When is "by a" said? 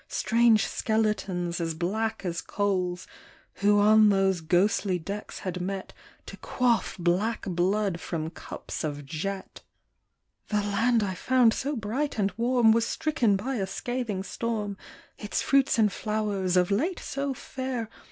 13.35-13.67